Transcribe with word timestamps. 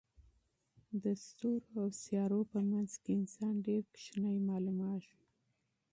د 1.03 1.05
ستورو 1.25 1.69
او 1.81 1.87
سیارو 2.03 2.39
په 2.51 2.59
منځ 2.71 2.91
کې 3.03 3.11
انسان 3.19 3.53
ډېر 3.67 3.81
کوچنی 3.91 4.37
معلومېږي. 4.49 5.17